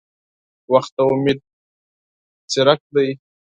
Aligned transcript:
•وخت 0.73 0.91
د 0.97 0.99
امید 1.11 1.39
څرک 2.51 2.79
دی. 2.95 3.09